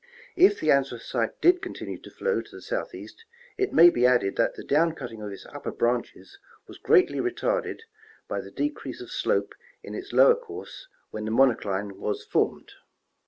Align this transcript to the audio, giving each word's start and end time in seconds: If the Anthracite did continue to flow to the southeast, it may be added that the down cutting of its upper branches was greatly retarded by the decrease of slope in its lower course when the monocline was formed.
If 0.35 0.59
the 0.59 0.71
Anthracite 0.71 1.39
did 1.41 1.61
continue 1.61 1.99
to 2.01 2.09
flow 2.09 2.41
to 2.41 2.55
the 2.55 2.61
southeast, 2.63 3.23
it 3.55 3.71
may 3.71 3.91
be 3.91 4.03
added 4.07 4.35
that 4.35 4.55
the 4.55 4.63
down 4.63 4.95
cutting 4.95 5.21
of 5.21 5.31
its 5.31 5.45
upper 5.45 5.69
branches 5.69 6.39
was 6.67 6.79
greatly 6.79 7.19
retarded 7.19 7.81
by 8.27 8.41
the 8.41 8.49
decrease 8.49 8.99
of 8.99 9.11
slope 9.11 9.53
in 9.83 9.93
its 9.93 10.11
lower 10.11 10.33
course 10.33 10.87
when 11.11 11.25
the 11.25 11.29
monocline 11.31 11.97
was 11.99 12.23
formed. 12.25 12.71